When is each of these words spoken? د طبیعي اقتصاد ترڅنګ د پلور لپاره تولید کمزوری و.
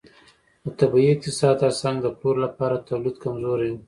د 0.63 0.65
طبیعي 0.79 1.09
اقتصاد 1.13 1.55
ترڅنګ 1.63 1.95
د 2.01 2.07
پلور 2.19 2.37
لپاره 2.45 2.83
تولید 2.87 3.15
کمزوری 3.23 3.69
و. 3.71 3.77